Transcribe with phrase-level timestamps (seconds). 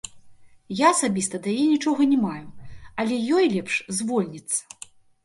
[0.77, 2.47] Я асабіста да яе нічога не маю,
[3.05, 4.59] але ёй лепш звольніцца.